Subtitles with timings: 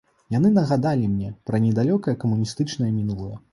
[0.35, 3.33] Яны нагадалі мне пра недалёкае камуністычнае мінулае.